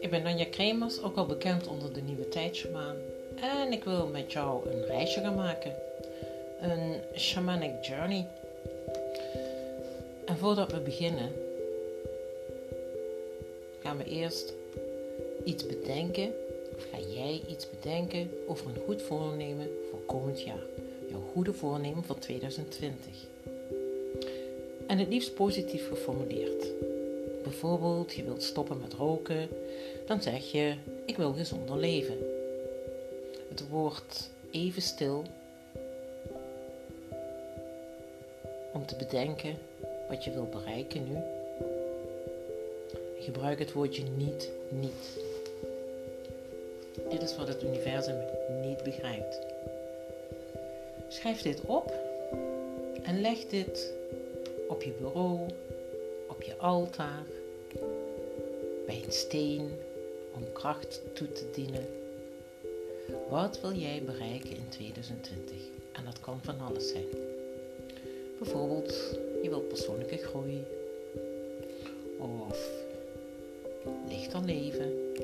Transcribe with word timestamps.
ik 0.00 0.10
ben 0.10 0.22
Nanja 0.22 0.44
Kremers, 0.44 1.02
ook 1.02 1.16
al 1.16 1.26
bekend 1.26 1.66
onder 1.66 1.92
de 1.92 2.00
Nieuwe 2.00 2.28
Tijdsjamaan. 2.28 2.96
En 3.40 3.72
ik 3.72 3.84
wil 3.84 4.06
met 4.06 4.32
jou 4.32 4.70
een 4.70 4.84
reisje 4.84 5.20
gaan 5.20 5.34
maken. 5.34 5.74
Een 6.60 7.00
shamanic 7.16 7.84
journey. 7.84 8.26
En 10.24 10.36
voordat 10.36 10.72
we 10.72 10.80
beginnen, 10.80 11.32
gaan 13.82 13.96
we 13.96 14.04
eerst 14.04 14.54
iets 15.44 15.66
bedenken. 15.66 16.32
Of 16.76 16.86
ga 16.90 16.98
jij 17.14 17.42
iets 17.48 17.70
bedenken 17.70 18.30
over 18.46 18.66
een 18.66 18.82
goed 18.86 19.02
voornemen 19.02 19.70
voor 19.90 20.00
komend 20.06 20.42
jaar. 20.42 20.64
Jouw 21.10 21.22
goede 21.32 21.52
voornemen 21.52 22.04
voor 22.04 22.18
2020. 22.18 23.06
En 24.86 24.98
het 24.98 25.08
liefst 25.08 25.34
positief 25.34 25.88
geformuleerd. 25.88 26.66
Bijvoorbeeld, 27.42 28.12
je 28.12 28.24
wilt 28.24 28.42
stoppen 28.42 28.80
met 28.80 28.92
roken, 28.92 29.48
dan 30.06 30.22
zeg 30.22 30.52
je: 30.52 30.74
Ik 31.04 31.16
wil 31.16 31.32
gezonder 31.32 31.76
leven. 31.76 32.18
Het 33.48 33.68
wordt 33.68 34.30
even 34.50 34.82
stil 34.82 35.24
om 38.72 38.86
te 38.86 38.96
bedenken 38.96 39.58
wat 40.08 40.24
je 40.24 40.30
wilt 40.30 40.50
bereiken 40.50 41.08
nu. 41.08 41.18
Gebruik 43.18 43.58
het 43.58 43.72
woordje 43.72 44.02
niet, 44.16 44.50
niet. 44.68 45.20
Dit 47.10 47.22
is 47.22 47.36
wat 47.36 47.48
het 47.48 47.62
universum 47.62 48.16
niet 48.62 48.82
begrijpt. 48.82 49.40
Schrijf 51.08 51.42
dit 51.42 51.60
op 51.60 51.94
en 53.02 53.20
leg 53.20 53.46
dit 53.46 53.92
op 54.68 54.82
je 54.82 54.92
bureau, 55.00 55.46
op 56.40 56.46
je 56.46 56.56
altaar, 56.56 57.24
bij 58.86 59.02
een 59.04 59.12
steen 59.12 59.70
om 60.34 60.52
kracht 60.52 61.00
toe 61.12 61.32
te 61.32 61.50
dienen. 61.52 61.86
Wat 63.28 63.60
wil 63.60 63.72
jij 63.72 64.02
bereiken 64.04 64.50
in 64.50 64.68
2020? 64.68 65.56
En 65.92 66.04
dat 66.04 66.20
kan 66.20 66.40
van 66.42 66.60
alles 66.60 66.88
zijn. 66.88 67.04
Bijvoorbeeld, 68.38 69.18
je 69.42 69.48
wilt 69.48 69.68
persoonlijke 69.68 70.16
groei. 70.16 70.64
Of 72.18 72.68
lichter 74.08 74.40
leven. 74.44 75.14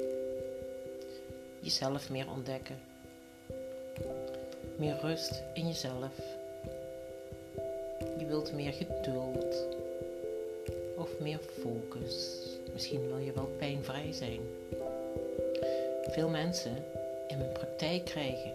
Jezelf 1.61 2.11
meer 2.11 2.31
ontdekken. 2.31 2.79
Meer 4.77 4.99
rust 5.01 5.43
in 5.55 5.67
jezelf. 5.67 6.17
Je 8.19 8.27
wilt 8.27 8.53
meer 8.53 8.73
geduld. 8.73 9.76
Of 11.07 11.21
meer 11.21 11.39
focus. 11.61 12.39
Misschien 12.73 13.07
wil 13.07 13.19
je 13.19 13.33
wel 13.33 13.51
pijnvrij 13.59 14.13
zijn. 14.13 14.41
Veel 16.03 16.29
mensen 16.29 16.85
in 17.29 17.39
mijn 17.39 17.53
praktijk 17.53 18.05
krijgen. 18.05 18.53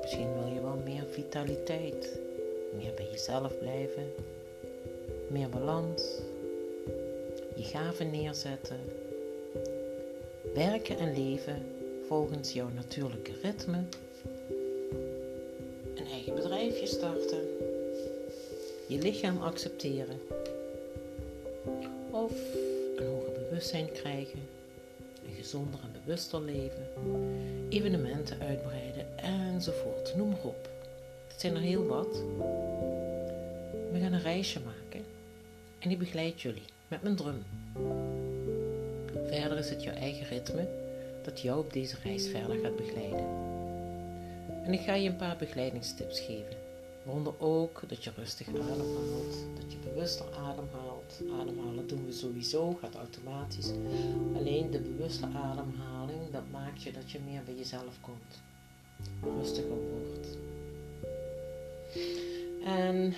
Misschien 0.00 0.34
wil 0.34 0.52
je 0.54 0.60
wel 0.60 0.80
meer 0.84 1.04
vitaliteit, 1.10 2.18
meer 2.76 2.94
bij 2.94 3.08
jezelf 3.10 3.58
blijven, 3.58 4.12
meer 5.26 5.48
balans, 5.48 6.02
je 7.54 7.62
gaven 7.62 8.10
neerzetten, 8.10 8.80
werken 10.54 10.98
en 10.98 11.14
leven 11.14 11.66
volgens 12.06 12.52
jouw 12.52 12.68
natuurlijke 12.74 13.32
ritme, 13.42 13.84
een 15.94 16.06
eigen 16.10 16.34
bedrijfje 16.34 16.86
starten, 16.86 17.42
je 18.86 18.98
lichaam 18.98 19.42
accepteren 19.42 20.20
bewustzijn 23.62 24.02
krijgen, 24.02 24.48
een 25.26 25.34
gezonder 25.34 25.80
en 25.80 26.00
bewuster 26.04 26.40
leven, 26.40 26.86
evenementen 27.68 28.40
uitbreiden 28.40 29.18
enzovoort. 29.18 30.16
Noem 30.16 30.28
maar 30.28 30.44
op. 30.44 30.68
Het 31.28 31.40
zijn 31.40 31.54
er 31.54 31.60
heel 31.60 31.86
wat. 31.86 32.22
We 33.92 33.98
gaan 34.00 34.12
een 34.12 34.22
reisje 34.22 34.60
maken 34.60 35.04
en 35.78 35.90
ik 35.90 35.98
begeleid 35.98 36.40
jullie 36.40 36.62
met 36.88 37.02
mijn 37.02 37.16
drum. 37.16 37.44
Verder 39.26 39.58
is 39.58 39.70
het 39.70 39.82
jouw 39.82 39.94
eigen 39.94 40.26
ritme 40.26 40.68
dat 41.24 41.40
jou 41.40 41.58
op 41.58 41.72
deze 41.72 41.96
reis 42.02 42.28
verder 42.28 42.58
gaat 42.58 42.76
begeleiden. 42.76 43.26
En 44.64 44.72
ik 44.72 44.80
ga 44.80 44.94
je 44.94 45.08
een 45.08 45.16
paar 45.16 45.36
begeleidingstips 45.36 46.20
geven. 46.20 46.56
Waaronder 47.02 47.34
ook 47.38 47.82
dat 47.86 48.04
je 48.04 48.10
rustig 48.16 48.48
ademhaalt, 48.48 49.36
dat 49.60 49.72
je 49.72 49.78
bewuster 49.84 50.26
ademhaalt. 50.36 50.91
Ademhalen 51.40 51.86
doen 51.86 52.06
we 52.06 52.12
sowieso, 52.12 52.76
gaat 52.80 52.94
automatisch. 52.94 53.70
Alleen 54.36 54.70
de 54.70 54.80
bewuste 54.80 55.26
ademhaling, 55.26 56.30
dat 56.30 56.42
maakt 56.50 56.82
je 56.82 56.92
dat 56.92 57.10
je 57.10 57.18
meer 57.26 57.42
bij 57.44 57.54
jezelf 57.54 58.00
komt. 58.00 58.42
Rustiger 59.38 59.68
wordt. 59.68 60.38
En 62.64 63.14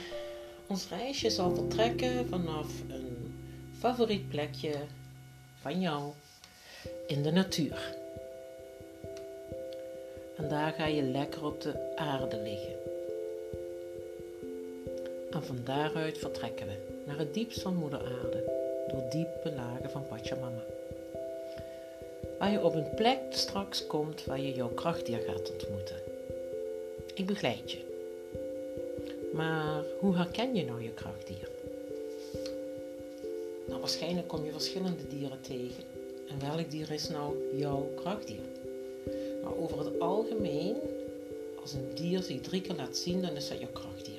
ons 0.67 0.89
reisje 0.89 1.31
zal 1.31 1.55
vertrekken 1.55 2.29
vanaf 2.29 2.81
een 2.89 3.35
favoriet 3.79 4.29
plekje 4.29 4.75
van 5.61 5.81
jou 5.81 6.13
in 7.07 7.23
de 7.23 7.31
natuur. 7.31 7.95
En 10.37 10.49
daar 10.49 10.73
ga 10.73 10.87
je 10.87 11.03
lekker 11.03 11.45
op 11.45 11.61
de 11.61 11.97
aarde 11.97 12.43
liggen. 12.43 12.75
En 15.31 15.45
van 15.45 15.59
daaruit 15.65 16.19
vertrekken 16.19 16.67
we 16.67 16.94
naar 17.07 17.19
het 17.19 17.35
diepst 17.35 17.61
van 17.61 17.75
Moeder 17.75 17.99
Aarde, 17.99 18.45
door 18.89 19.03
diepe 19.11 19.53
lagen 19.57 19.91
van 19.91 20.07
Pachamama. 20.09 20.65
Waar 22.39 22.51
je 22.51 22.65
op 22.65 22.75
een 22.75 22.95
plek 22.95 23.19
straks 23.31 23.87
komt 23.87 24.25
waar 24.25 24.41
je 24.41 24.55
jouw 24.55 24.69
krachtdier 24.69 25.19
gaat 25.19 25.53
ontmoeten. 25.53 25.97
Ik 27.15 27.27
begeleid 27.27 27.73
je. 27.73 27.79
Maar 29.33 29.85
hoe 30.01 30.17
herken 30.17 30.55
je 30.55 30.65
nou 30.65 30.83
je 30.83 30.91
krachtdier? 30.91 31.49
Nou, 33.67 33.81
waarschijnlijk 33.81 34.29
kom 34.29 34.45
je 34.45 34.53
verschillende 34.53 35.07
dieren 35.09 35.41
tegen. 35.41 35.85
En 36.29 36.41
welk 36.41 36.71
dier 36.71 36.91
is 36.91 37.09
nou 37.09 37.57
jouw 37.57 37.93
krachtdier? 37.95 38.45
Maar 39.43 39.57
over 39.57 39.79
het 39.79 40.01
algemeen, 40.01 40.77
als 41.61 41.73
een 41.73 41.95
dier 41.95 42.23
zich 42.23 42.41
drie 42.41 42.61
keer 42.61 42.75
laat 42.75 42.97
zien, 42.97 43.23
dan 43.23 43.37
is 43.37 43.49
dat 43.49 43.59
jouw 43.59 43.73
krachtdier. 43.73 44.14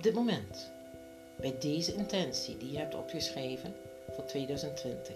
Op 0.00 0.06
dit 0.06 0.14
moment, 0.14 0.70
bij 1.36 1.54
deze 1.58 1.94
intentie 1.94 2.56
die 2.56 2.72
je 2.72 2.78
hebt 2.78 2.94
opgeschreven 2.94 3.74
voor 4.10 4.24
2020, 4.24 5.14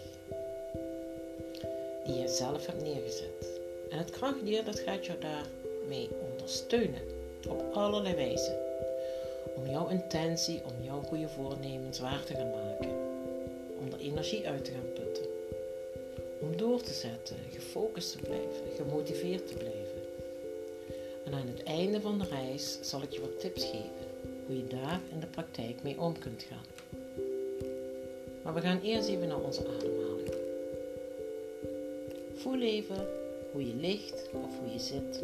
die 2.04 2.14
je 2.14 2.28
zelf 2.28 2.66
hebt 2.66 2.82
neergezet. 2.82 3.60
En 3.90 3.98
het 3.98 4.10
krachtdier 4.10 4.64
dat 4.64 4.78
gaat 4.78 5.06
jou 5.06 5.18
daarmee 5.18 6.08
ondersteunen 6.30 7.00
op 7.48 7.74
allerlei 7.74 8.14
wijzen. 8.14 8.58
Om 9.56 9.66
jouw 9.66 9.88
intentie, 9.88 10.62
om 10.64 10.84
jouw 10.84 11.02
goede 11.02 11.28
voornemens 11.28 11.98
waar 11.98 12.24
te 12.24 12.34
gaan 12.34 12.50
maken. 12.50 12.90
Om 13.78 13.92
er 13.92 14.00
energie 14.00 14.48
uit 14.48 14.64
te 14.64 14.70
gaan 14.70 14.92
putten. 14.94 15.26
Om 16.40 16.56
door 16.56 16.82
te 16.82 16.92
zetten, 16.92 17.36
gefocust 17.52 18.12
te 18.12 18.18
blijven, 18.18 18.76
gemotiveerd 18.76 19.46
te 19.48 19.54
blijven. 19.54 20.02
En 21.24 21.34
aan 21.34 21.46
het 21.46 21.62
einde 21.62 22.00
van 22.00 22.18
de 22.18 22.24
reis 22.24 22.78
zal 22.80 23.02
ik 23.02 23.12
je 23.12 23.20
wat 23.20 23.40
tips 23.40 23.64
geven 23.64 24.03
hoe 24.46 24.56
je 24.56 24.66
daar 24.66 25.00
in 25.12 25.20
de 25.20 25.26
praktijk 25.26 25.82
mee 25.82 26.00
om 26.00 26.18
kunt 26.18 26.42
gaan. 26.42 26.92
Maar 28.42 28.54
we 28.54 28.60
gaan 28.60 28.80
eerst 28.80 29.08
even 29.08 29.28
naar 29.28 29.40
onze 29.40 29.60
ademhaling. 29.60 30.34
Voel 32.34 32.60
even 32.60 33.06
hoe 33.52 33.66
je 33.66 33.74
ligt 33.74 34.28
of 34.32 34.58
hoe 34.58 34.72
je 34.72 34.78
zit. 34.78 35.22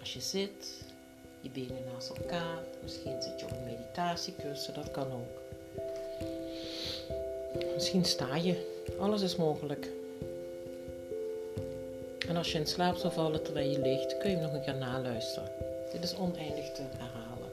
Als 0.00 0.12
je 0.12 0.20
zit, 0.20 0.84
je 1.40 1.50
benen 1.50 1.84
naast 1.92 2.08
elkaar, 2.08 2.64
misschien 2.82 3.22
zit 3.22 3.40
je 3.40 3.46
op 3.46 3.52
een 3.52 3.64
meditatiekussen, 3.64 4.74
dat 4.74 4.90
kan 4.90 5.06
ook. 5.12 5.40
Misschien 7.74 8.04
sta 8.04 8.36
je, 8.36 8.82
alles 8.98 9.22
is 9.22 9.36
mogelijk. 9.36 9.88
En 12.28 12.36
als 12.36 12.52
je 12.52 12.58
in 12.58 12.66
slaap 12.66 12.96
zou 12.96 13.12
vallen 13.12 13.42
terwijl 13.42 13.70
je 13.70 13.78
ligt, 13.78 14.18
kun 14.18 14.30
je 14.30 14.36
nog 14.36 14.52
een 14.52 14.62
keer 14.62 14.74
naluisteren. 14.74 15.61
Dit 15.92 16.02
is 16.02 16.16
oneindig 16.16 16.72
te 16.72 16.82
herhalen. 16.82 17.50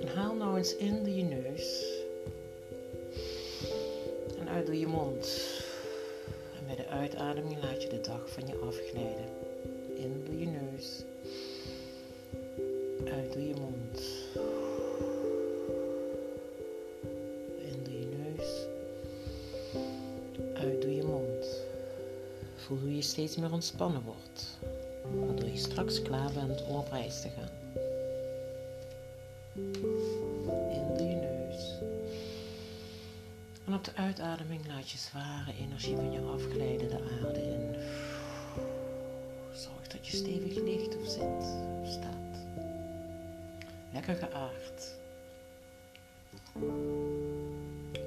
En 0.00 0.08
haal 0.16 0.34
nou 0.34 0.56
eens 0.56 0.76
in 0.76 1.04
door 1.04 1.14
je 1.14 1.22
neus. 1.22 1.84
En 4.38 4.48
uit 4.48 4.66
door 4.66 4.74
je 4.74 4.86
mond. 4.86 5.50
En 6.58 6.66
bij 6.66 6.76
de 6.76 6.86
uitademing 6.86 7.62
laat 7.62 7.82
je 7.82 7.88
de 7.88 8.00
dag 8.00 8.30
van 8.30 8.46
je 8.46 8.54
afglijden. 8.54 9.28
In 9.94 10.22
door 10.24 10.34
je 10.34 10.46
neus. 10.46 11.02
Uit 13.12 13.32
door 13.32 13.42
je 13.42 13.54
mond 13.54 13.76
waardoor 25.24 25.48
je 25.48 25.56
straks 25.56 26.02
klaar 26.02 26.32
bent 26.32 26.64
om 26.64 26.76
op 26.76 26.88
reis 26.90 27.20
te 27.20 27.28
gaan. 27.28 27.54
In 30.72 30.96
door 30.96 31.06
je 31.06 31.14
neus. 31.14 31.78
En 33.64 33.74
op 33.74 33.84
de 33.84 33.94
uitademing 33.94 34.66
laat 34.66 34.90
je 34.90 34.98
zware 34.98 35.54
energie 35.60 35.96
van 35.96 36.12
je 36.12 36.20
afglijden 36.20 36.88
de 36.88 37.00
aarde 37.22 37.42
in. 37.42 37.74
Zorg 39.52 39.86
dat 39.88 40.06
je 40.06 40.16
stevig 40.16 40.62
ligt 40.62 40.96
of 40.96 41.08
zit 41.08 41.56
of 41.82 41.88
staat. 41.88 42.46
Lekker 43.92 44.14
geaard. 44.14 44.94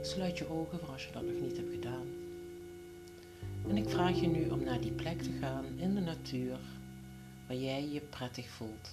Sluit 0.01 0.38
je 0.38 0.50
ogen 0.50 0.79
voor 0.79 0.89
als 0.89 1.06
je 1.06 1.11
dat 1.11 1.23
nog 1.23 1.41
niet 1.41 1.57
hebt 1.57 1.71
gedaan. 1.71 2.07
En 3.67 3.77
ik 3.77 3.89
vraag 3.89 4.19
je 4.19 4.27
nu 4.27 4.50
om 4.50 4.63
naar 4.63 4.81
die 4.81 4.91
plek 4.91 5.21
te 5.21 5.31
gaan 5.41 5.65
in 5.75 5.95
de 5.95 6.01
natuur 6.01 6.57
waar 7.49 7.57
jij 7.57 7.89
je 7.89 8.01
prettig 8.01 8.47
voelt. 8.47 8.89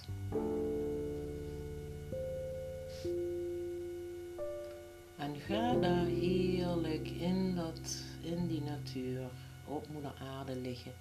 En 5.17 5.35
ga 5.47 5.73
daar 5.73 6.05
heerlijk 6.05 7.07
in, 7.07 7.55
dat, 7.55 8.03
in 8.21 8.47
die 8.47 8.61
natuur 8.61 9.21
op 9.65 9.87
moeder 9.93 10.13
aarde 10.21 10.55
liggen. 10.55 10.91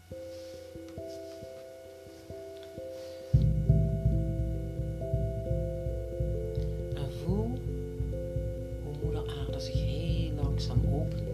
En 6.95 7.13
voel 7.25 7.59
hoe 8.85 8.95
moeder 9.03 9.39
aarde 9.39 9.61
zich 9.61 9.75
heel 9.75 10.33
langzaam 10.33 10.81
opent. 10.93 11.26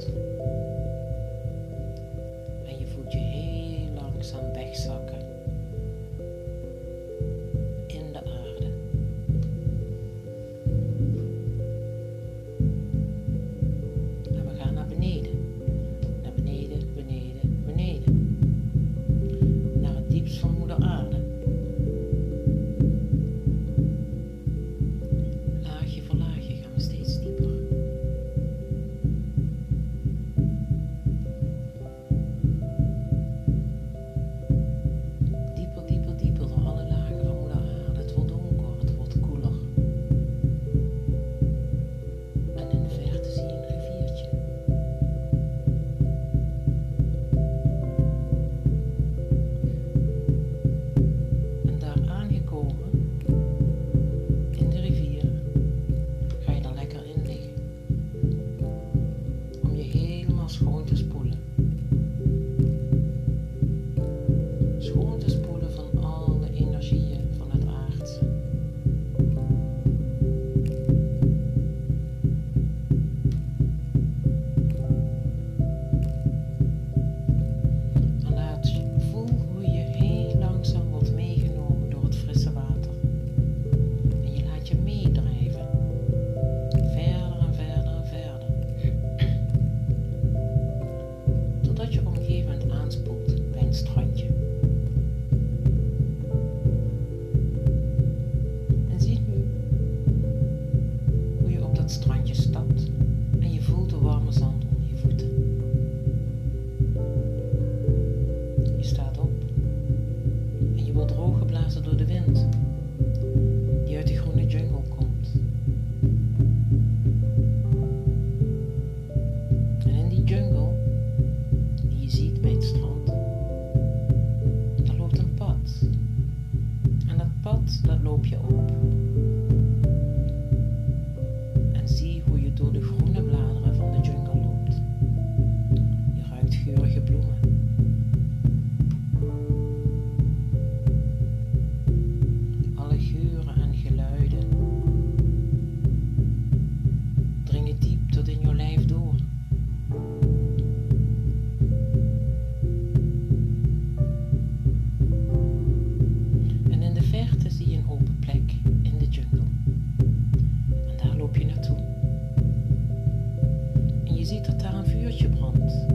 durch 165.12 165.20
je 165.20 165.28
brand. 165.28 165.91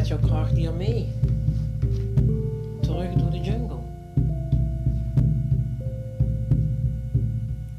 Gaat 0.00 0.08
jouw 0.08 0.28
krachtdier 0.28 0.74
mee. 0.74 1.08
Terug 2.80 3.14
door 3.14 3.30
de 3.30 3.40
jungle. 3.40 3.78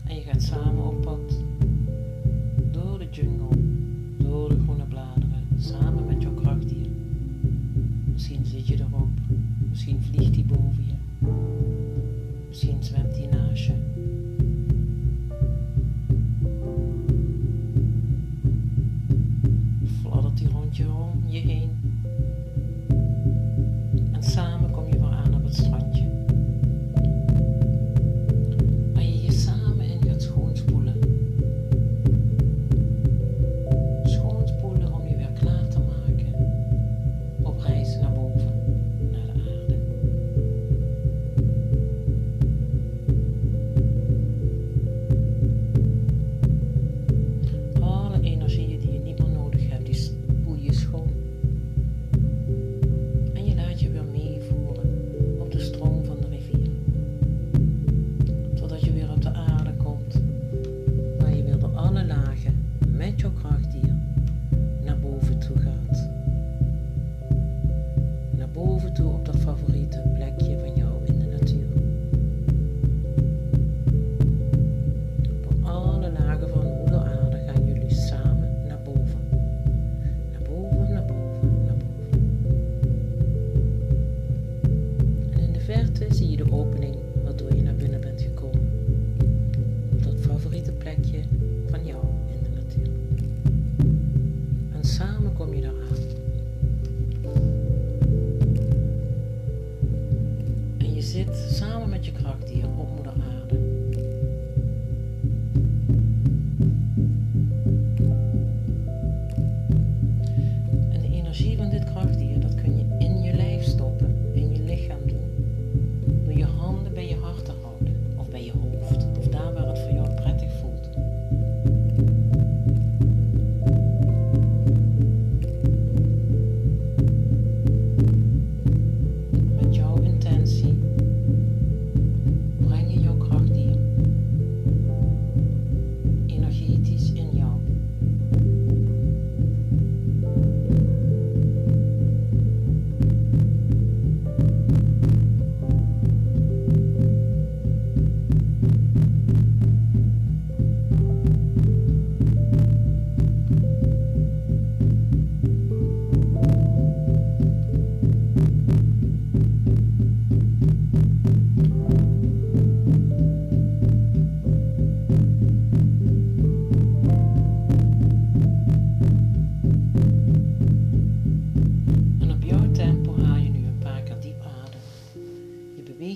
En 0.04 0.16
je 0.16 0.22
gaat 0.22 0.42
samen 0.42 0.86
op 0.86 1.02
pad. 1.02 1.44
Door 2.72 3.00
de 3.00 3.08
jungle. 3.12 3.58
Door 4.18 4.50
de 4.50 4.60
groene 4.64 4.84
bladeren. 4.84 5.48
Samen 5.58 6.06
met 6.06 6.22
jouw 6.22 6.34
krachtdier. 6.34 6.88
Misschien 8.12 8.46
zit 8.46 8.68
je 8.68 8.80
erop. 8.80 9.10
Misschien 9.70 10.02
vliegt 10.02 10.36
hij 10.36 10.46
boven 10.46 10.86
je. 10.86 11.28
Misschien 12.48 12.84
zwemt 12.84 13.11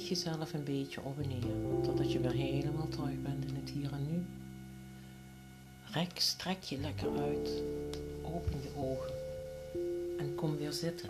Jezelf 0.09 0.53
een 0.53 0.63
beetje 0.63 1.01
op 1.03 1.19
en 1.21 1.27
neer, 1.27 1.83
totdat 1.83 2.11
je 2.11 2.19
weer 2.19 2.31
helemaal 2.31 2.87
terug 2.87 3.21
bent 3.21 3.45
in 3.45 3.55
het 3.55 3.69
hier 3.69 3.91
en 3.91 4.07
nu. 4.11 4.25
Rek, 5.91 6.19
strek 6.19 6.63
je 6.63 6.77
lekker 6.77 7.09
uit, 7.19 7.63
open 8.21 8.61
je 8.61 8.69
ogen 8.77 9.13
en 10.17 10.35
kom 10.35 10.57
weer 10.57 10.73
zitten. 10.73 11.09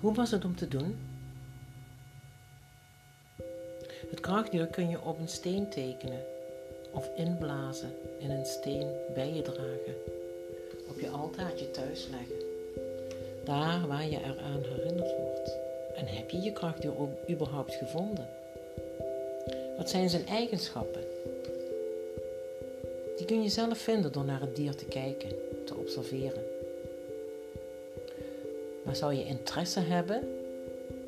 Hoe 0.00 0.14
was 0.14 0.30
het 0.30 0.44
om 0.44 0.56
te 0.56 0.68
doen? 0.68 0.96
Het 4.10 4.20
krachtdier 4.20 4.66
kun 4.66 4.88
je 4.88 5.00
op 5.00 5.18
een 5.18 5.28
steen 5.28 5.70
tekenen 5.70 6.24
of 6.90 7.10
inblazen 7.16 7.92
in 8.18 8.30
een 8.30 8.46
steen 8.46 8.86
bij 9.14 9.34
je 9.34 9.42
dragen 9.42 9.94
op 10.88 11.00
je 11.00 11.08
altaartje 11.08 11.70
thuis 11.70 12.08
leggen. 12.10 12.50
Daar 13.44 13.86
waar 13.86 14.04
je 14.04 14.18
eraan 14.18 14.62
herinnerd 14.62 15.16
wordt. 15.18 15.41
Je 16.40 16.52
krachtdier 16.52 16.98
ook 16.98 17.30
überhaupt 17.30 17.74
gevonden? 17.74 18.28
Wat 19.76 19.90
zijn 19.90 20.10
zijn 20.10 20.26
eigenschappen? 20.26 21.00
Die 23.16 23.26
kun 23.26 23.42
je 23.42 23.48
zelf 23.48 23.78
vinden 23.78 24.12
door 24.12 24.24
naar 24.24 24.40
het 24.40 24.56
dier 24.56 24.74
te 24.74 24.84
kijken, 24.84 25.28
te 25.64 25.74
observeren. 25.74 26.42
Maar 28.84 28.96
zou 28.96 29.14
je 29.14 29.24
interesse 29.24 29.80
hebben, 29.80 30.28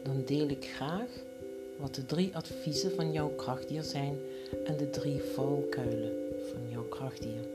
dan 0.02 0.22
deel 0.24 0.48
ik 0.48 0.64
graag 0.64 1.08
wat 1.76 1.94
de 1.94 2.06
drie 2.06 2.36
adviezen 2.36 2.94
van 2.94 3.12
jouw 3.12 3.28
krachtdier 3.28 3.82
zijn 3.82 4.18
en 4.64 4.76
de 4.76 4.90
drie 4.90 5.22
valkuilen 5.22 6.12
van 6.52 6.70
jouw 6.70 6.88
krachtdier. 6.88 7.53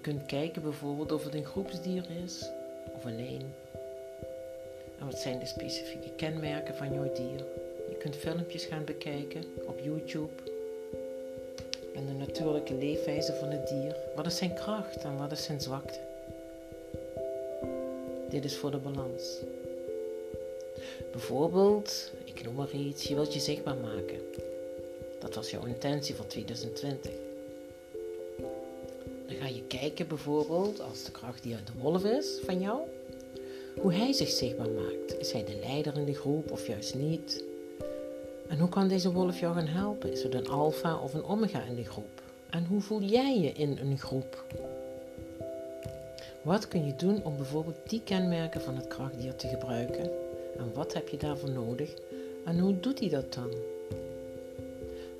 Je 0.00 0.06
kunt 0.06 0.26
kijken 0.26 0.62
bijvoorbeeld 0.62 1.12
of 1.12 1.24
het 1.24 1.34
een 1.34 1.44
groepsdier 1.44 2.04
is 2.24 2.50
of 2.92 3.04
alleen. 3.04 3.54
En 4.98 5.06
wat 5.06 5.18
zijn 5.18 5.38
de 5.38 5.46
specifieke 5.46 6.10
kenmerken 6.16 6.74
van 6.74 6.92
jouw 6.94 7.12
dier? 7.12 7.44
Je 7.88 7.96
kunt 7.98 8.16
filmpjes 8.16 8.64
gaan 8.64 8.84
bekijken 8.84 9.44
op 9.66 9.78
YouTube. 9.82 10.32
En 11.94 12.06
de 12.06 12.12
natuurlijke 12.12 12.74
leefwijze 12.74 13.32
van 13.32 13.48
het 13.48 13.68
dier. 13.68 13.96
Wat 14.16 14.26
is 14.26 14.36
zijn 14.36 14.54
kracht 14.54 15.02
en 15.02 15.16
wat 15.16 15.32
is 15.32 15.44
zijn 15.44 15.60
zwakte? 15.60 15.98
Dit 18.28 18.44
is 18.44 18.56
voor 18.56 18.70
de 18.70 18.78
balans. 18.78 19.38
Bijvoorbeeld, 21.10 22.12
ik 22.24 22.44
noem 22.44 22.54
maar 22.54 22.70
iets, 22.70 23.02
je 23.02 23.14
wilt 23.14 23.34
je 23.34 23.40
zichtbaar 23.40 23.76
maken. 23.76 24.20
Dat 25.18 25.34
was 25.34 25.50
jouw 25.50 25.64
intentie 25.64 26.14
voor 26.14 26.26
2020. 26.26 27.12
Ga 29.50 29.56
je 29.56 29.78
kijken 29.78 30.08
bijvoorbeeld, 30.08 30.80
als 30.80 31.04
de 31.04 31.10
kracht 31.10 31.42
die 31.42 31.54
uit 31.54 31.66
de 31.66 31.72
wolf 31.80 32.04
is 32.04 32.38
van 32.44 32.60
jou, 32.60 32.78
hoe 33.80 33.92
hij 33.92 34.12
zich 34.12 34.28
zichtbaar 34.28 34.70
maakt. 34.70 35.18
Is 35.18 35.32
hij 35.32 35.44
de 35.44 35.58
leider 35.60 35.96
in 35.96 36.04
de 36.04 36.14
groep 36.14 36.50
of 36.50 36.66
juist 36.66 36.94
niet? 36.94 37.44
En 38.48 38.58
hoe 38.58 38.68
kan 38.68 38.88
deze 38.88 39.12
wolf 39.12 39.40
jou 39.40 39.54
gaan 39.54 39.66
helpen? 39.66 40.12
Is 40.12 40.22
het 40.22 40.34
een 40.34 40.48
alfa 40.48 40.96
of 40.96 41.14
een 41.14 41.24
omega 41.24 41.62
in 41.62 41.74
de 41.74 41.84
groep? 41.84 42.22
En 42.50 42.66
hoe 42.66 42.80
voel 42.80 43.02
jij 43.02 43.40
je 43.40 43.52
in 43.52 43.78
een 43.82 43.98
groep? 43.98 44.44
Wat 46.42 46.68
kun 46.68 46.86
je 46.86 46.96
doen 46.96 47.24
om 47.24 47.36
bijvoorbeeld 47.36 47.88
die 47.88 48.02
kenmerken 48.04 48.60
van 48.60 48.76
het 48.76 48.88
krachtdier 48.88 49.36
te 49.36 49.48
gebruiken? 49.48 50.10
En 50.58 50.72
wat 50.74 50.94
heb 50.94 51.08
je 51.08 51.16
daarvoor 51.16 51.50
nodig? 51.50 51.94
En 52.44 52.58
hoe 52.58 52.80
doet 52.80 52.98
hij 52.98 53.08
dat 53.08 53.34
dan? 53.34 53.50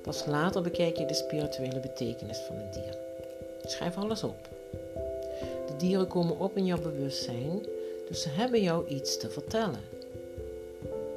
Pas 0.01 0.25
later 0.25 0.61
bekijk 0.61 0.97
je 0.97 1.05
de 1.05 1.13
spirituele 1.13 1.79
betekenis 1.79 2.37
van 2.37 2.55
het 2.55 2.73
dier. 2.73 3.10
Schrijf 3.65 3.97
alles 3.97 4.23
op. 4.23 4.49
De 5.67 5.73
dieren 5.77 6.07
komen 6.07 6.39
op 6.39 6.57
in 6.57 6.65
jouw 6.65 6.81
bewustzijn, 6.81 7.65
dus 8.07 8.21
ze 8.21 8.29
hebben 8.29 8.61
jou 8.61 8.87
iets 8.87 9.17
te 9.17 9.29
vertellen. 9.29 9.81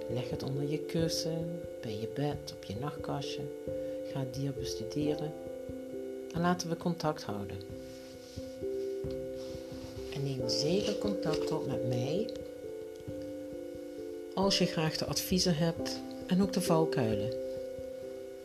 Leg 0.08 0.30
het 0.30 0.42
onder 0.42 0.70
je 0.70 0.78
kussen, 0.78 1.60
bij 1.80 1.98
je 2.00 2.08
bed, 2.14 2.54
op 2.56 2.64
je 2.64 2.74
nachtkastje. 2.80 3.40
Ga 4.12 4.20
het 4.20 4.34
dier 4.34 4.52
bestuderen 4.52 5.32
en 6.34 6.40
laten 6.40 6.68
we 6.68 6.76
contact 6.76 7.22
houden. 7.22 7.56
En 10.14 10.22
neem 10.22 10.48
zeker 10.48 10.98
contact 10.98 11.52
op 11.52 11.66
met 11.66 11.88
mij 11.88 12.30
als 14.34 14.58
je 14.58 14.66
graag 14.66 14.96
de 14.96 15.04
adviezen 15.04 15.56
hebt 15.56 16.00
en 16.26 16.42
ook 16.42 16.52
de 16.52 16.60
valkuilen. 16.60 17.32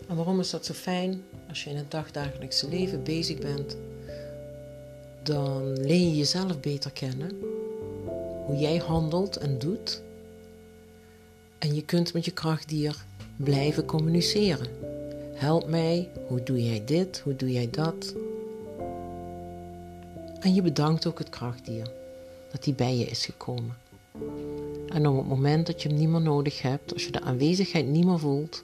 En 0.07 0.15
waarom 0.15 0.39
is 0.39 0.49
dat 0.49 0.65
zo 0.65 0.73
fijn? 0.73 1.23
Als 1.49 1.63
je 1.63 1.69
in 1.69 1.75
het 1.75 1.91
dagdagelijkse 1.91 2.69
leven 2.69 3.03
bezig 3.03 3.37
bent, 3.37 3.77
dan 5.29 5.79
leer 5.79 5.99
je 5.99 6.17
jezelf 6.17 6.59
beter 6.59 6.91
kennen. 6.91 7.31
Hoe 8.45 8.57
jij 8.57 8.77
handelt 8.77 9.37
en 9.37 9.59
doet. 9.59 10.01
En 11.59 11.75
je 11.75 11.85
kunt 11.85 12.13
met 12.13 12.25
je 12.25 12.31
krachtdier 12.31 13.05
blijven 13.35 13.85
communiceren. 13.85 14.67
Help 15.33 15.67
mij, 15.67 16.09
hoe 16.27 16.43
doe 16.43 16.63
jij 16.63 16.85
dit, 16.85 17.19
hoe 17.19 17.35
doe 17.35 17.51
jij 17.51 17.69
dat? 17.71 18.15
En 20.39 20.53
je 20.53 20.61
bedankt 20.61 21.07
ook 21.07 21.19
het 21.19 21.29
krachtdier 21.29 21.91
dat 22.51 22.65
hij 22.65 22.73
bij 22.73 22.97
je 22.97 23.05
is 23.05 23.25
gekomen. 23.25 23.77
En 24.87 25.07
op 25.07 25.17
het 25.17 25.27
moment 25.27 25.67
dat 25.67 25.81
je 25.81 25.89
hem 25.89 25.97
niet 25.97 26.09
meer 26.09 26.21
nodig 26.21 26.61
hebt, 26.61 26.93
als 26.93 27.05
je 27.05 27.11
de 27.11 27.21
aanwezigheid 27.21 27.87
niet 27.87 28.05
meer 28.05 28.19
voelt, 28.19 28.61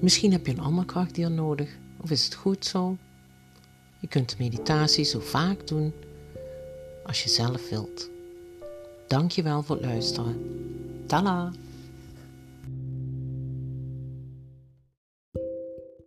misschien 0.00 0.32
heb 0.32 0.46
je 0.46 0.52
een 0.52 0.60
ander 0.60 0.84
krachtdier 0.84 1.30
nodig, 1.30 1.76
of 2.00 2.10
is 2.10 2.24
het 2.24 2.34
goed 2.34 2.66
zo? 2.66 2.96
Je 4.04 4.10
kunt 4.10 4.30
de 4.30 4.36
meditatie 4.38 5.04
zo 5.04 5.20
vaak 5.20 5.66
doen 5.66 5.92
als 7.06 7.22
je 7.22 7.28
zelf 7.28 7.70
wilt. 7.70 8.10
Dank 9.06 9.30
je 9.30 9.42
wel 9.42 9.62
voor 9.62 9.76
het 9.76 9.84
luisteren. 9.84 10.36
Tada! 11.06 11.52